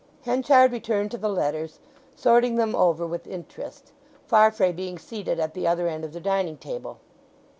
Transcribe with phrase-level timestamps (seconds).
[0.23, 1.77] Henchard returned to the letters,
[2.15, 3.91] sorting them over with interest,
[4.25, 6.97] Farfrae being seated at the other end of the dining table.